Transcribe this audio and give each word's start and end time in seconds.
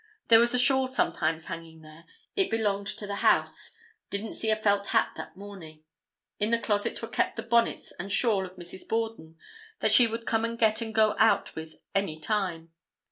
There 0.29 0.39
was 0.39 0.55
a 0.55 0.57
shawl 0.57 0.87
sometimes 0.87 1.45
hanging 1.45 1.81
there. 1.81 2.05
It 2.35 2.49
belonged 2.49 2.87
to 2.87 3.05
the 3.05 3.17
house. 3.17 3.75
Didn't 4.09 4.33
see 4.33 4.49
a 4.49 4.55
felt 4.55 4.87
hat 4.87 5.11
that 5.15 5.37
morning. 5.37 5.83
In 6.39 6.49
the 6.49 6.57
closet 6.57 6.99
were 7.03 7.07
kept 7.07 7.35
the 7.35 7.43
bonnets 7.43 7.91
and 7.99 8.11
shawl 8.11 8.43
of 8.47 8.55
Mrs. 8.55 8.87
Borden, 8.89 9.37
that 9.79 9.91
she 9.91 10.07
would 10.07 10.25
come 10.25 10.43
and 10.43 10.57
get 10.57 10.81
and 10.81 10.91
go 10.95 11.13
out 11.19 11.53
with 11.53 11.75
any 11.93 12.19
time. 12.19 12.71